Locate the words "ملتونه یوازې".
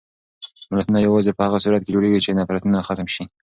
0.71-1.31